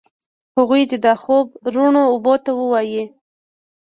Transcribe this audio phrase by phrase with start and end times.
[0.57, 3.03] هغوی دي دا خوب روڼو اوبو ته ووایي